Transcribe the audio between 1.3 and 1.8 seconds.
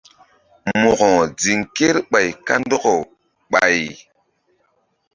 ziŋ